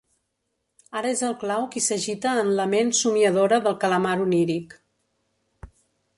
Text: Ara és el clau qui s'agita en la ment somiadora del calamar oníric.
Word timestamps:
Ara 1.01 1.11
és 1.15 1.21
el 1.27 1.35
clau 1.43 1.67
qui 1.75 1.83
s'agita 1.87 2.33
en 2.45 2.49
la 2.61 2.65
ment 2.73 2.91
somiadora 3.01 3.61
del 3.69 3.79
calamar 3.85 4.17
oníric. 4.27 4.77